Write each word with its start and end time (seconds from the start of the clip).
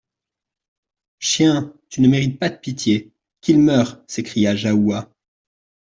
Chien! 1.19 1.75
tu 1.89 2.01
ne 2.01 2.07
mérites 2.07 2.39
pas 2.39 2.49
de 2.49 2.55
pitié! 2.57 3.13
Qu'il 3.39 3.59
meure! 3.59 4.01
s'écria 4.07 4.55
Jahoua. 4.55 5.13